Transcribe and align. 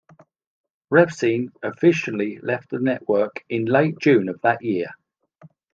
Revsine 0.91 1.49
officially 1.61 2.39
left 2.39 2.71
the 2.71 2.79
network 2.79 3.45
in 3.49 3.65
late 3.65 3.99
June 3.99 4.29
of 4.29 4.41
that 4.41 4.63
year. 4.63 4.89